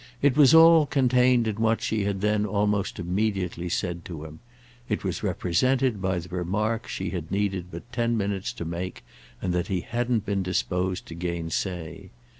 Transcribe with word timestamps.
It 0.19 0.35
was 0.35 0.55
all 0.55 0.87
contained 0.87 1.47
in 1.47 1.57
what 1.57 1.79
she 1.79 2.05
had 2.05 2.21
then 2.21 2.43
almost 2.43 2.97
immediately 2.97 3.69
said 3.69 4.03
to 4.05 4.23
him; 4.25 4.39
it 4.89 5.03
was 5.03 5.21
represented 5.21 6.01
by 6.01 6.17
the 6.17 6.29
remark 6.29 6.87
she 6.87 7.11
had 7.11 7.29
needed 7.29 7.67
but 7.69 7.93
ten 7.93 8.17
minutes 8.17 8.51
to 8.53 8.65
make 8.65 9.03
and 9.43 9.53
that 9.53 9.67
he 9.67 9.81
hadn't 9.81 10.25
been 10.25 10.41
disposed 10.41 11.05
to 11.05 11.13
gainsay. 11.13 12.09